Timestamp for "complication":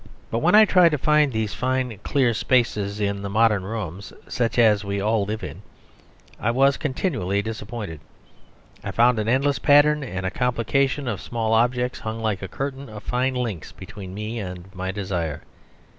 10.33-11.07